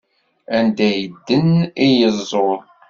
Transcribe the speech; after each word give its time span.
Anda 0.57 0.89
yedden 0.97 1.49
i 1.85 1.87
yeẓẓul. 1.99 2.59